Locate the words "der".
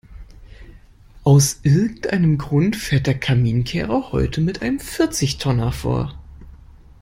3.05-3.19